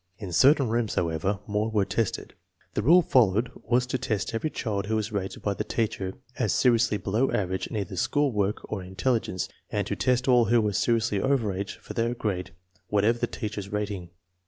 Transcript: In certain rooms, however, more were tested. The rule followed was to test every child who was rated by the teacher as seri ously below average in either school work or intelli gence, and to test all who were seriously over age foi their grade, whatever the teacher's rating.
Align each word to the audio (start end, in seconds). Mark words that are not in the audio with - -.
In 0.17 0.31
certain 0.31 0.67
rooms, 0.67 0.95
however, 0.95 1.37
more 1.45 1.69
were 1.69 1.85
tested. 1.85 2.33
The 2.73 2.81
rule 2.81 3.03
followed 3.03 3.51
was 3.69 3.85
to 3.85 3.99
test 3.99 4.33
every 4.33 4.49
child 4.49 4.87
who 4.87 4.95
was 4.95 5.11
rated 5.11 5.43
by 5.43 5.53
the 5.53 5.63
teacher 5.63 6.15
as 6.39 6.51
seri 6.53 6.77
ously 6.77 6.97
below 6.97 7.29
average 7.31 7.67
in 7.67 7.75
either 7.77 7.95
school 7.95 8.31
work 8.31 8.61
or 8.63 8.81
intelli 8.81 9.19
gence, 9.21 9.47
and 9.69 9.85
to 9.85 9.95
test 9.95 10.27
all 10.27 10.45
who 10.45 10.59
were 10.59 10.73
seriously 10.73 11.21
over 11.21 11.53
age 11.53 11.77
foi 11.79 11.93
their 11.93 12.15
grade, 12.15 12.49
whatever 12.87 13.19
the 13.19 13.27
teacher's 13.27 13.71
rating. 13.71 14.09